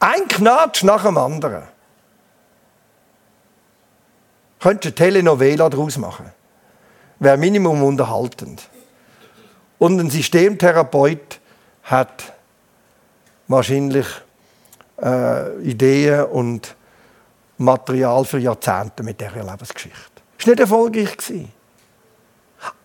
Ein 0.00 0.26
Knatsch 0.26 0.82
nach 0.82 1.04
dem 1.04 1.16
anderen. 1.16 1.62
Könntest 4.58 4.98
du 4.98 5.04
eine 5.04 5.12
Telenovela 5.12 5.68
daraus 5.68 5.96
machen. 5.98 6.32
Wäre 7.20 7.36
Minimum 7.36 7.80
unterhaltend. 7.84 8.68
Und 9.78 10.00
ein 10.00 10.10
Systemtherapeut 10.10 11.38
hat 11.84 12.32
wahrscheinlich 13.46 14.08
äh, 15.00 15.62
Ideen 15.62 16.24
und 16.24 16.74
Material 17.56 18.24
für 18.24 18.38
Jahrzehnte 18.38 19.04
mit 19.04 19.20
dieser 19.20 19.44
Lebensgeschichte. 19.44 20.17
Das 20.38 20.46
war 20.46 20.52
nicht 20.52 20.60
erfolgreich. 20.60 21.16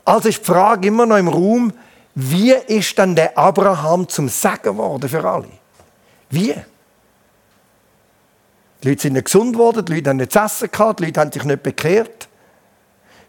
Also 0.03 0.29
ist 0.29 0.39
die 0.39 0.45
Frage 0.45 0.87
immer 0.87 1.05
noch 1.05 1.17
im 1.17 1.27
Raum, 1.27 1.71
wie 2.15 2.51
ist 2.51 2.97
dann 2.99 3.15
der 3.15 3.37
Abraham 3.37 4.07
zum 4.07 4.27
Segen 4.27 4.61
geworden 4.63 5.07
für 5.07 5.23
alle? 5.23 5.47
Wie? 6.29 6.53
Die 8.81 8.89
Leute 8.89 9.01
sind 9.01 9.13
nicht 9.13 9.25
gesund 9.25 9.53
geworden, 9.53 9.85
die 9.85 9.95
Leute 9.95 10.09
haben 10.09 10.17
nicht 10.17 10.33
zu 10.33 10.39
essen 10.39 10.69
gehabt, 10.69 10.99
die 10.99 11.05
Leute 11.05 11.21
haben 11.21 11.31
sich 11.31 11.43
nicht 11.43 11.63
bekehrt. 11.63 12.27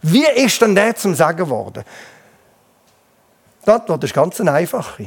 Wie 0.03 0.27
ist 0.27 0.61
dann 0.61 0.75
der 0.75 0.97
zum 0.97 1.15
Segen 1.15 1.37
geworden? 1.37 1.85
Die 3.65 3.71
Antwort 3.71 4.05
ist 4.05 4.13
ganz 4.13 4.41
eine 4.41 4.53
einfache. 4.53 5.07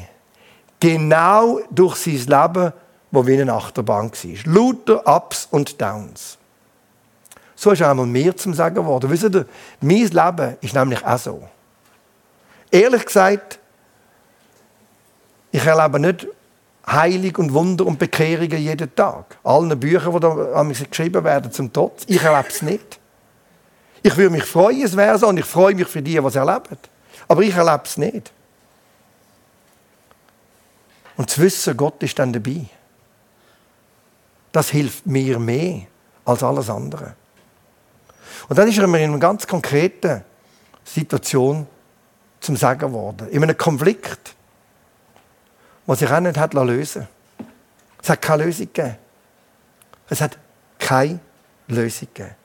Genau 0.80 1.60
durch 1.70 1.98
sein 1.98 2.16
Leben, 2.16 2.74
wo 3.12 3.28
wie 3.28 3.40
eine 3.40 3.54
Achterbahn 3.54 4.12
war. 4.12 4.54
Lauter 4.54 5.16
Ups 5.16 5.48
und 5.52 5.80
Downs. 5.80 6.37
So 7.60 7.72
ist 7.72 7.82
einmal 7.82 8.06
mir 8.06 8.38
zum 8.38 8.54
Sagen 8.54 8.76
geworden. 8.76 9.10
Wisst 9.10 9.24
ihr, 9.24 9.46
mein 9.82 10.08
Leben 10.08 10.58
ist 10.62 10.76
nämlich 10.76 11.04
auch 11.04 11.18
so. 11.18 11.44
Ehrlich 12.70 13.04
gesagt, 13.04 13.58
ich 15.52 15.66
erlebe 15.66 16.00
nicht 16.00 16.28
Heilig 16.86 17.38
und 17.40 17.54
Wunder 17.54 17.86
und 17.88 17.98
Bekehrungen 17.98 18.60
jeden 18.60 18.96
Tag. 18.96 19.38
Allen 19.44 19.78
Büchern, 19.78 20.14
die 20.14 20.20
da 20.20 20.64
geschrieben 20.64 21.24
werden 21.24 21.52
zum 21.52 21.74
Tod. 21.74 21.94
Ich 22.06 22.22
erlebe 22.22 22.48
es 22.48 22.62
nicht. 22.62 23.00
Ich 24.04 24.16
würde 24.16 24.30
mich 24.30 24.44
freuen, 24.44 24.86
es 24.86 24.96
wäre 24.96 25.18
so, 25.18 25.28
und 25.28 25.38
ich 25.38 25.46
freue 25.46 25.74
mich 25.74 25.88
für 25.88 26.02
die, 26.02 26.16
es 26.16 26.36
erleben. 26.36 26.78
Aber 27.28 27.42
ich 27.42 27.56
erlebe 27.56 27.84
es 27.84 27.98
nicht. 27.98 28.32
Und 31.18 31.30
zu 31.30 31.42
wissen, 31.42 31.76
Gott 31.76 32.04
ist 32.04 32.20
dann 32.20 32.32
dabei, 32.32 32.68
das 34.52 34.70
hilft 34.70 35.08
mir 35.08 35.40
mehr 35.40 35.82
als 36.24 36.44
alles 36.44 36.70
andere. 36.70 37.16
Und 38.48 38.58
dann 38.58 38.68
ist 38.68 38.78
er 38.78 38.84
in 38.86 38.96
einer 38.96 39.18
ganz 39.18 39.48
konkreten 39.48 40.24
Situation 40.84 41.68
zum 42.40 42.56
Sagen 42.56 42.80
geworden. 42.80 43.28
In 43.30 43.44
einem 43.44 43.58
Konflikt, 43.58 44.36
was 45.86 46.00
sich 46.00 46.10
auch 46.10 46.20
nicht 46.20 46.38
hat 46.38 46.54
lösen 46.54 47.08
Es 48.02 48.10
hat 48.10 48.22
keine 48.22 48.46
Lösung 48.46 48.68
gegeben. 48.68 48.98
Es 50.10 50.22
hat 50.22 50.38
keine 50.80 51.20
Lösung 51.68 52.08
gegeben. 52.14 52.36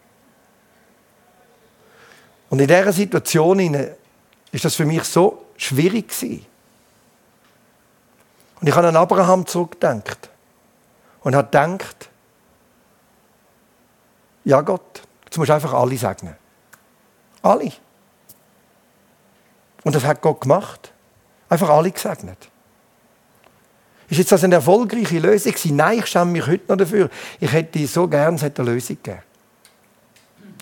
Und 2.51 2.61
in 2.61 2.67
dieser 2.67 2.93
Situation 2.93 3.59
ist 4.51 4.65
das 4.65 4.75
für 4.75 4.85
mich 4.85 5.05
so 5.05 5.47
schwierig 5.57 6.09
gewesen. 6.09 6.45
Und 8.61 8.69
ich 8.69 8.75
habe 8.75 8.89
an 8.89 8.97
Abraham 8.97 9.47
zurückgedacht 9.47 10.29
und 11.23 11.35
habe 11.35 11.47
gedacht, 11.47 12.11
ja 14.45 14.61
Gott, 14.61 15.03
jetzt 15.33 15.39
musst 15.39 15.49
du 15.49 15.55
einfach 15.55 15.73
alle 15.73 15.97
segnen. 15.97 16.37
Alle. 17.41 17.73
Und 19.83 19.95
das 19.95 20.05
hat 20.05 20.21
Gott 20.21 20.43
gemacht. 20.43 20.93
Einfach 21.49 21.71
alle 21.71 21.91
gesegnet. 21.91 22.51
Ist 24.11 24.19
jetzt 24.19 24.31
das 24.31 24.45
eine 24.45 24.57
erfolgreiche 24.57 25.19
Lösung 25.21 25.53
gewesen? 25.53 25.77
Nein, 25.77 26.01
ich 26.01 26.07
schäme 26.07 26.33
mich 26.33 26.47
heute 26.47 26.65
noch 26.69 26.77
dafür. 26.77 27.09
Ich 27.41 27.51
hätte 27.51 27.87
so 27.87 28.07
gern, 28.09 28.35
es 28.35 28.43
hätte 28.43 28.61
eine 28.61 28.73
Lösung 28.73 28.99
gegeben. 29.03 29.23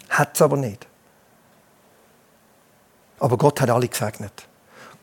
Hat 0.08 0.34
es 0.34 0.42
aber 0.42 0.56
nicht. 0.56 0.86
Aber 3.18 3.36
Gott 3.36 3.60
hat 3.60 3.70
alle 3.70 3.88
gesegnet. 3.88 4.46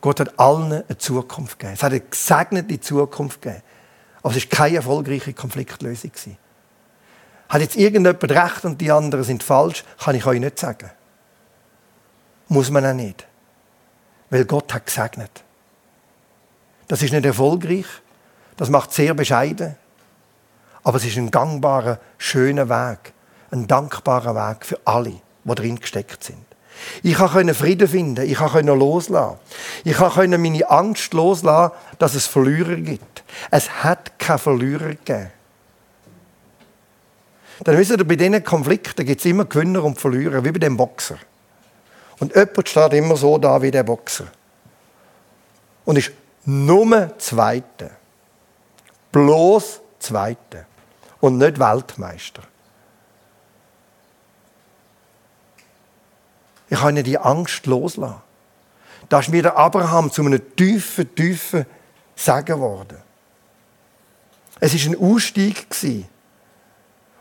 Gott 0.00 0.20
hat 0.20 0.38
allen 0.40 0.72
eine 0.72 0.98
Zukunft 0.98 1.58
gegeben. 1.58 1.74
Es 1.74 1.82
hat 1.82 1.92
eine 1.92 2.00
gesegnete 2.00 2.80
Zukunft 2.80 3.42
gegeben. 3.42 3.62
Aber 4.22 4.34
es 4.34 4.42
war 4.42 4.48
keine 4.48 4.76
erfolgreiche 4.76 5.34
Konfliktlösung. 5.34 6.12
Hat 7.48 7.60
jetzt 7.60 7.76
irgendjemand 7.76 8.30
recht 8.30 8.64
und 8.64 8.80
die 8.80 8.90
anderen 8.90 9.24
sind 9.24 9.42
falsch, 9.42 9.84
kann 9.98 10.14
ich 10.14 10.26
euch 10.26 10.40
nicht 10.40 10.58
sagen. 10.58 10.90
Muss 12.48 12.70
man 12.70 12.84
auch 12.84 12.94
nicht. 12.94 13.26
Weil 14.30 14.44
Gott 14.44 14.72
hat 14.74 14.86
gesegnet. 14.86 15.42
Das 16.88 17.02
ist 17.02 17.12
nicht 17.12 17.24
erfolgreich. 17.24 17.86
Das 18.56 18.70
macht 18.70 18.92
sehr 18.92 19.14
bescheiden. 19.14 19.76
Aber 20.82 20.96
es 20.96 21.04
ist 21.04 21.16
ein 21.16 21.30
gangbarer, 21.30 21.98
schöner 22.18 22.68
Weg. 22.68 23.12
Ein 23.50 23.66
dankbarer 23.66 24.34
Weg 24.34 24.66
für 24.66 24.78
alle, 24.84 25.20
die 25.44 25.54
drin 25.54 25.80
gesteckt 25.80 26.24
sind. 26.24 26.44
Ich 27.02 27.16
konnte 27.16 27.54
Frieden 27.54 27.88
finden. 27.88 28.28
Ich 28.28 28.36
konnte 28.36 28.72
loslassen. 28.72 29.38
Ich 29.84 29.96
konnte 29.96 30.38
meine 30.38 30.68
Angst 30.68 31.12
loslassen, 31.14 31.74
dass 31.98 32.14
es 32.14 32.26
Verlierer 32.26 32.76
gibt. 32.76 33.24
Es 33.50 33.82
hat 33.82 34.18
keine 34.18 34.38
Verlierer 34.38 34.90
gegeben. 34.90 35.30
Dann 37.64 37.76
wisst 37.76 37.90
ihr, 37.90 38.04
bei 38.04 38.16
diesen 38.16 38.42
Konflikten 38.44 39.04
gibt 39.04 39.20
es 39.20 39.26
immer 39.26 39.44
Gewinner 39.44 39.82
und 39.82 40.00
Verlierer, 40.00 40.44
wie 40.44 40.52
bei 40.52 40.58
dem 40.58 40.76
Boxer. 40.76 41.18
Und 42.20 42.34
jemand 42.34 42.68
steht 42.68 42.92
immer 42.92 43.16
so 43.16 43.38
da 43.38 43.60
wie 43.60 43.70
der 43.70 43.82
Boxer. 43.82 44.26
Und 45.84 45.98
ist 45.98 46.12
nur 46.44 47.18
Zweiter. 47.18 47.90
Bloß 49.12 49.80
Zweiter. 49.98 50.66
Und 51.20 51.38
nicht 51.38 51.58
Weltmeister. 51.58 52.42
Ich 56.70 56.78
kann 56.78 56.96
die 56.96 57.18
Angst 57.18 57.66
loslassen. 57.66 58.22
Da 59.08 59.20
ist 59.20 59.30
mir 59.30 59.42
der 59.42 59.56
Abraham 59.56 60.12
zu 60.12 60.22
einem 60.22 60.54
tiefen, 60.54 61.14
tiefen 61.14 61.66
Sagen 62.14 62.46
geworden. 62.46 62.98
Es 64.60 64.74
war 64.74 64.92
ein 64.92 65.00
Ausstieg. 65.00 65.66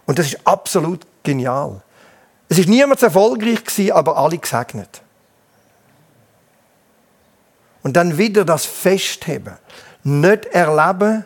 Und 0.08 0.18
das 0.18 0.28
ist 0.28 0.48
absolut 0.48 1.06
genial. 1.22 1.84
Es 2.50 2.58
ist 2.58 2.70
niemand 2.70 3.04
erfolgreich 3.04 3.94
aber 3.94 4.18
alle 4.18 4.38
gesegnet. 4.38 5.02
Und 7.84 7.94
dann 7.94 8.18
wieder 8.18 8.44
das 8.44 8.66
Festheben. 8.66 9.58
Nicht 10.04 10.46
erleben, 10.48 11.26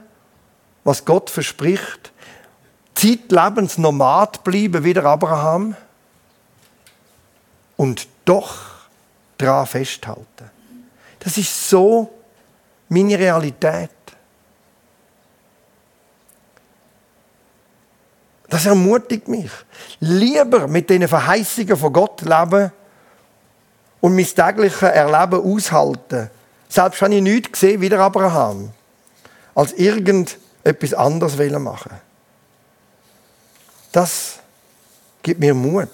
was 0.84 1.06
Gott 1.06 1.30
verspricht. 1.30 2.12
Zeitlebens 2.96 3.78
Nomad 3.78 4.44
bleiben, 4.44 4.84
wie 4.84 4.94
der 4.94 5.06
Abraham. 5.06 5.76
Und 7.78 8.08
doch 8.26 8.58
daran 9.38 9.66
festhalten. 9.66 10.50
Das 11.20 11.38
ist 11.38 11.70
so 11.70 12.12
meine 12.90 13.18
Realität. 13.18 13.92
Das 18.52 18.66
ermutigt 18.66 19.30
mich. 19.30 19.50
Lieber 20.02 20.68
mit 20.68 20.90
den 20.90 21.08
Verheißungen 21.08 21.78
von 21.78 21.94
Gott 21.94 22.22
leben 22.22 22.74
und 24.02 24.14
mein 24.14 24.26
tägliches 24.26 24.82
Erleben 24.82 25.42
aushalten. 25.42 26.30
Selbst 26.68 27.02
wenn 27.02 27.14
ich 27.14 27.22
nichts 27.22 27.54
gesehen 27.54 27.80
wie 27.80 27.88
der 27.88 28.02
Abraham, 28.02 28.72
als 29.56 29.72
irgendetwas 29.72 30.94
anderes 30.94 31.38
machen 31.38 31.94
Das 33.94 34.40
gibt 35.24 35.40
mir 35.40 35.54
Mut 35.54 35.88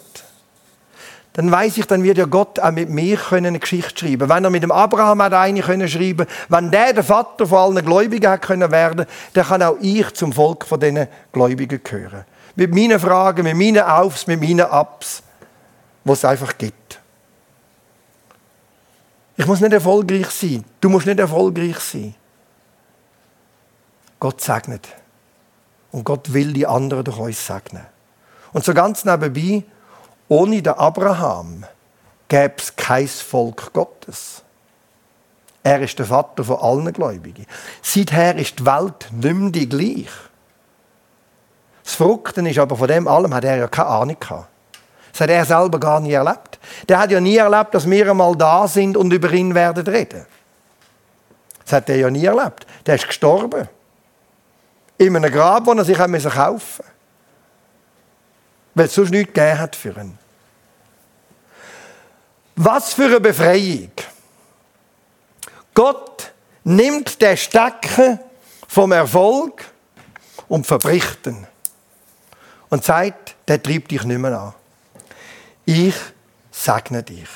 dann 1.38 1.52
weiß 1.52 1.78
ich, 1.78 1.86
dann 1.86 2.02
wird 2.02 2.17
ja 2.17 2.26
Gott 2.26 2.60
auch 2.60 2.72
mit 2.72 2.89
mir 2.89 3.20
eine 3.30 3.60
Geschichte 3.60 4.08
schreiben. 4.08 4.28
Wenn 4.28 4.43
er 4.43 4.50
mit 4.50 4.63
dem 4.63 4.72
Abraham 4.72 5.22
hat 5.22 5.34
eine 5.34 5.62
können 5.62 5.88
schreiben, 5.88 6.26
wenn 6.50 6.72
der 6.72 6.93
der 6.93 7.04
Vater 7.04 7.46
von 7.46 7.76
allen 7.76 7.86
Gläubigen 7.86 8.28
hat 8.28 8.41
können 8.41 8.72
werden, 8.72 9.06
dann 9.34 9.46
kann 9.46 9.62
auch 9.62 9.78
ich 9.80 10.12
zum 10.15 10.34
Volk 10.34 10.65
von 10.65 10.80
diesen 10.80 11.08
Gläubigen 11.32 11.80
gehören. 11.84 12.26
Mit 12.58 12.74
meinen 12.74 13.00
Fragen, 13.00 13.43
mit 13.43 13.56
meinen 13.56 13.84
Aufs, 13.84 14.28
mit 14.28 14.41
meinen 14.41 14.62
Abs, 14.62 15.24
was 16.04 16.17
es 16.17 16.26
einfach 16.26 16.58
gibt. 16.58 17.00
Ich 19.38 19.46
muss 19.46 19.62
nicht 19.62 19.74
erfolgreich 19.74 20.30
sein. 20.32 20.65
Du 20.82 20.89
musst 20.89 21.06
nicht 21.06 21.20
erfolgreich 21.20 21.80
sein. 21.80 22.15
Gott 24.20 24.41
segnet. 24.41 24.88
Und 25.91 26.04
Gott 26.04 26.34
will 26.34 26.52
die 26.52 26.65
anderen 26.65 27.04
durch 27.04 27.20
uns 27.20 27.46
segnen. 27.46 27.86
Und 28.54 28.65
so 28.65 28.74
ganz 28.74 29.06
nebenbei, 29.06 29.63
ohne 30.28 30.62
den 30.63 30.74
Abraham 30.74 31.63
gäbe 32.28 32.56
es 32.58 32.76
kein 32.76 33.08
Volk 33.08 33.72
Gottes. 33.72 34.41
Er 35.62 35.82
ist 35.82 36.00
der 36.00 36.08
Vater 36.08 36.43
von 36.43 36.58
allen 36.58 36.91
Gläubigen. 36.91 37.46
Seither 37.84 38.36
ist 38.36 38.58
die 38.58 38.65
Welt 38.65 39.10
nicht 39.12 39.36
mehr 39.36 39.52
die 39.52 39.70
gleich. 39.70 40.10
Das 41.88 41.95
Verrückte 41.95 42.41
ist 42.41 42.60
aber, 42.60 42.76
von 42.76 42.89
dem 42.89 43.08
allem 43.08 43.34
hat 43.34 43.45
er 43.45 43.56
ja 43.56 43.67
keine 43.69 43.88
Ahnung 43.88 44.19
gehabt. 44.19 44.50
Das 45.13 45.21
hat 45.21 45.30
er 45.30 45.45
selber 45.45 45.80
gar 45.80 46.02
nie 46.02 46.12
erlebt. 46.12 46.60
Der 46.89 47.00
hat 47.00 47.12
ja 47.12 47.21
nie 47.21 47.38
erlebt, 47.38 47.73
dass 47.73 47.89
wir 47.89 48.10
einmal 48.10 48.36
da 48.36 48.67
sind 48.67 48.97
und 48.97 49.13
über 49.13 49.32
ihn 49.32 49.56
werden 49.56 49.88
reden. 49.88 50.26
Das 51.63 51.71
hat 51.71 51.89
er 51.89 51.95
ja 51.95 52.10
nie 52.10 52.26
erlebt. 52.26 52.67
Der 52.86 52.95
ist 52.95 53.08
gestorben. 53.08 53.69
In 54.97 55.15
einem 55.15 55.32
Grab, 55.32 55.63
das 55.63 55.78
er 55.78 55.86
sich 55.86 55.97
kaufen 55.97 56.12
musste 56.12 56.84
weil 58.73 58.86
es 58.88 58.93
sonst 58.93 59.12
nichts 59.12 59.34
gegeben 59.34 59.58
hat 59.58 59.76
für 59.78 59.97
ihn. 59.97 60.19
Was 62.58 62.93
für 62.93 63.06
eine 63.06 63.21
Befreiung. 63.21 63.93
Gott 65.73 66.34
nimmt 66.65 67.21
den 67.21 67.38
Stecken 67.38 68.19
vom 68.67 68.91
Erfolg 68.91 69.63
und 70.50 70.67
verbricht 70.67 71.28
ihn. 71.28 71.47
Und 72.69 72.84
sagt, 72.84 73.36
der 73.47 73.62
treibt 73.62 73.91
dich 73.91 74.03
nicht 74.03 74.17
mehr 74.17 74.39
an. 74.39 74.53
Ich 75.65 75.95
segne 76.51 77.03
dich. 77.03 77.27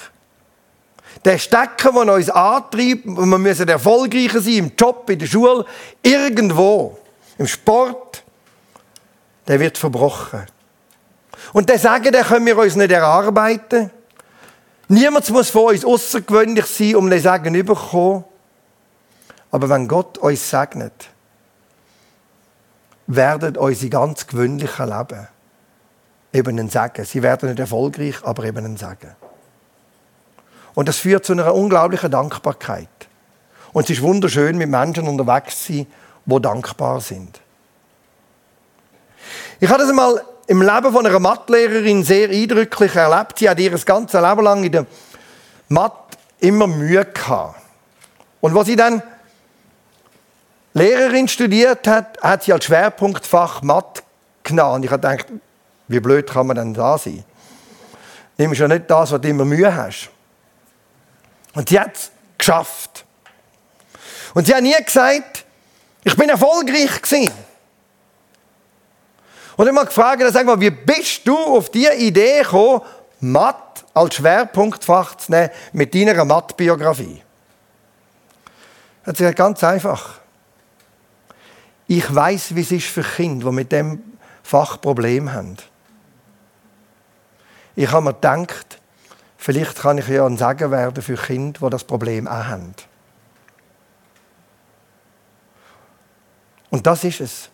Der 1.23 1.37
Stecken, 1.37 1.93
der 1.93 2.13
uns 2.15 2.29
antreibt, 2.29 3.05
und 3.05 3.29
wir 3.29 3.37
müssen 3.37 3.67
erfolgreicher 3.67 4.41
sein, 4.41 4.53
im 4.53 4.71
Job, 4.77 5.09
in 5.09 5.19
der 5.19 5.27
Schule, 5.27 5.65
irgendwo, 6.01 6.97
im 7.37 7.47
Sport, 7.47 8.23
der 9.47 9.59
wird 9.59 9.77
verbrochen. 9.77 10.45
Und 11.53 11.69
der 11.69 11.79
Sagen, 11.79 12.11
den 12.11 12.23
können 12.23 12.45
wir 12.45 12.57
uns 12.57 12.75
nicht 12.75 12.91
erarbeiten. 12.91 13.91
Niemand 14.87 15.29
muss 15.29 15.49
von 15.49 15.73
uns 15.73 15.85
außergewöhnlich 15.85 16.65
sein, 16.65 16.95
um 16.95 17.09
den 17.09 17.21
Sagen 17.21 17.53
zu 17.53 17.63
bekommen. 17.63 18.23
Aber 19.51 19.69
wenn 19.69 19.87
Gott 19.87 20.17
uns 20.17 20.49
segnet, 20.49 21.09
werden 23.15 23.57
unsere 23.57 23.89
ganz 23.89 24.27
gewöhnlichen 24.27 24.89
Leben 24.89 25.27
eben 26.33 26.59
ein 26.59 26.69
Segen. 26.69 27.05
Sie 27.05 27.21
werden 27.21 27.49
nicht 27.49 27.59
erfolgreich, 27.59 28.15
aber 28.23 28.43
eben 28.45 28.65
ein 28.65 28.77
Segen. 28.77 29.15
Und 30.73 30.87
das 30.87 30.97
führt 30.97 31.25
zu 31.25 31.33
einer 31.33 31.53
unglaublichen 31.53 32.11
Dankbarkeit. 32.11 32.87
Und 33.73 33.83
es 33.83 33.97
ist 33.97 34.01
wunderschön, 34.01 34.57
mit 34.57 34.69
Menschen 34.69 35.07
unterwegs 35.07 35.63
zu 35.63 35.73
sein, 35.73 35.87
die 36.25 36.41
dankbar 36.41 37.01
sind. 37.01 37.41
Ich 39.59 39.69
hatte 39.69 39.85
das 39.85 39.93
mal 39.93 40.21
im 40.47 40.61
Leben 40.61 40.91
von 40.91 41.05
einer 41.05 41.19
Mathelehrerin 41.19 42.03
sehr 42.03 42.29
eindrücklich 42.29 42.95
erlebt. 42.95 43.39
Sie 43.39 43.49
hat 43.49 43.59
ihr 43.59 43.71
ganzes 43.71 44.19
Leben 44.19 44.43
lang 44.43 44.63
in 44.63 44.71
der 44.71 44.85
Mathe 45.69 46.17
immer 46.39 46.67
Mühe 46.67 47.05
gehabt. 47.05 47.61
Und 48.39 48.55
was 48.55 48.65
sie 48.65 48.75
dann 48.75 49.03
Lehrerin 50.73 51.27
studiert 51.27 51.87
hat, 51.87 52.21
hat 52.21 52.43
sie 52.43 52.53
als 52.53 52.65
Schwerpunktfach 52.65 53.61
Mathe 53.61 54.03
genommen. 54.43 54.75
Und 54.75 54.85
ich 54.85 54.91
habe 54.91 55.01
gedacht, 55.01 55.27
wie 55.87 55.99
blöd 55.99 56.29
kann 56.29 56.47
man 56.47 56.55
denn 56.55 56.73
da 56.73 56.97
sein? 56.97 57.23
Nimmst 58.37 58.59
ja 58.59 58.67
nicht 58.67 58.89
das, 58.89 59.11
was 59.11 59.21
du 59.21 59.27
immer 59.27 59.45
Mühe 59.45 59.75
hast. 59.75 60.09
Und 61.53 61.69
sie 61.69 61.79
hat 61.79 61.95
es 61.95 62.11
geschafft. 62.37 63.05
Und 64.33 64.47
sie 64.47 64.55
hat 64.55 64.63
nie 64.63 64.73
gesagt, 64.83 65.45
ich 66.03 66.15
bin 66.15 66.29
erfolgreich 66.29 67.01
gewesen. 67.01 67.31
Und 69.57 69.67
ich 69.67 69.75
habe 69.75 69.85
gefragt, 69.85 70.23
sag 70.31 70.45
mal, 70.45 70.59
wie 70.59 70.71
bist 70.71 71.27
du 71.27 71.37
auf 71.37 71.69
die 71.69 71.87
Idee 71.87 72.41
gekommen, 72.41 72.81
Mathe 73.19 73.83
als 73.93 74.15
Schwerpunktfach 74.15 75.15
zu 75.17 75.31
nehmen 75.31 75.49
mit 75.73 75.93
deiner 75.93 76.23
Math-Biografie? 76.23 77.21
Hat 79.05 79.17
sie 79.17 79.23
gesagt, 79.23 79.37
ganz 79.37 79.63
einfach. 79.63 80.20
Ich 81.93 82.15
weiß, 82.15 82.55
wie 82.55 82.61
es 82.61 82.71
ist 82.71 82.87
für 82.87 83.03
Kinder, 83.03 83.49
die 83.49 83.55
mit 83.57 83.73
dem 83.73 84.01
Fach 84.43 84.79
Probleme 84.79 85.33
haben. 85.33 85.57
Ich 87.75 87.91
habe 87.91 88.05
mir 88.05 88.13
gedacht, 88.13 88.79
vielleicht 89.35 89.75
kann 89.75 89.97
ich 89.97 90.07
ja 90.07 90.25
ein 90.25 90.37
Sagen 90.37 90.71
werden 90.71 91.03
für 91.03 91.17
Kinder, 91.17 91.59
die 91.59 91.69
das 91.69 91.83
Problem 91.83 92.29
auch 92.29 92.45
haben. 92.45 92.73
Und 96.69 96.87
das 96.87 97.03
ist 97.03 97.19
es. 97.19 97.49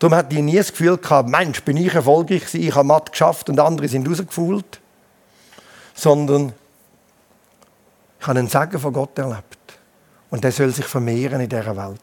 Darum 0.00 0.16
hatte 0.16 0.34
ich 0.34 0.42
nie 0.42 0.56
das 0.56 0.72
Gefühl 0.72 0.98
gehabt, 0.98 1.28
Mensch, 1.28 1.62
bin 1.62 1.76
ich 1.76 1.94
erfolgreich 1.94 2.52
ich 2.54 2.74
habe 2.74 2.88
Mathe 2.88 3.12
geschafft 3.12 3.48
und 3.48 3.60
andere 3.60 3.86
sind 3.86 4.08
rausgefühlt. 4.08 4.80
Sondern 5.94 6.52
ich 8.18 8.26
habe 8.26 8.40
einen 8.40 8.48
Segen 8.48 8.80
von 8.80 8.92
Gott 8.92 9.16
erlebt. 9.16 9.78
Und 10.28 10.42
der 10.42 10.50
soll 10.50 10.72
sich 10.72 10.86
vermehren 10.86 11.40
in 11.40 11.48
dieser 11.48 11.76
Welt. 11.76 12.00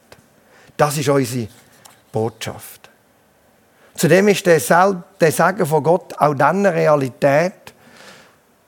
Das 0.78 0.98
ist 0.98 1.10
unsere 1.10 1.48
Botschaft. 2.12 2.90
Zudem 3.96 4.28
ist 4.28 4.46
der, 4.46 4.60
Segen 4.60 5.66
von 5.66 5.84
Gott 5.84 6.18
auch 6.18 6.34
dann 6.34 6.66
eine 6.66 6.74
Realität, 6.74 7.74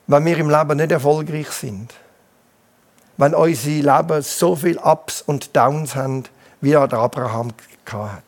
wenn 0.07 0.25
wir 0.25 0.37
im 0.37 0.49
Leben 0.49 0.77
nicht 0.77 0.91
erfolgreich 0.91 1.49
sind. 1.49 1.93
Wenn 3.17 3.33
unser 3.33 3.69
Leben 3.69 4.21
so 4.21 4.55
viele 4.55 4.79
Ups 4.79 5.21
und 5.21 5.55
Downs 5.55 5.95
haben, 5.95 6.25
wie 6.61 6.71
der 6.71 6.93
Abraham 6.93 7.53
hat. 7.91 8.23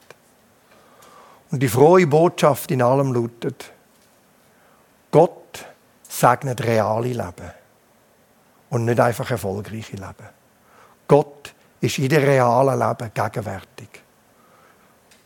Und 1.52 1.62
die 1.62 1.68
frohe 1.68 2.08
Botschaft 2.08 2.72
in 2.72 2.82
allem 2.82 3.14
lautet, 3.14 3.72
Gott 5.12 5.66
segnet 6.08 6.64
reale 6.64 7.08
Leben 7.08 7.52
und 8.70 8.86
nicht 8.86 9.00
einfach 9.00 9.32
erfolgreiche 9.32 9.96
Leben. 9.96 10.30
Gott 11.08 11.54
ist 11.82 12.00
in 12.00 12.10
dem 12.10 12.24
realen 12.24 12.80
Leben 12.80 13.12
gegenwärtig 13.14 13.90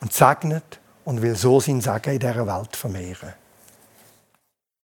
und 0.01 0.13
segnet 0.13 0.79
und 1.05 1.21
will 1.21 1.35
so 1.35 1.59
sein 1.59 1.81
Segen 1.81 2.13
in 2.13 2.19
dieser 2.19 2.45
Welt 2.47 2.75
vermehren. 2.75 3.33